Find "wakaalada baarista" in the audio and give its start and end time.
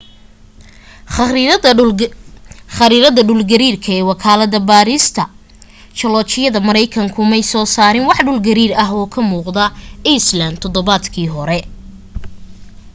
4.09-5.23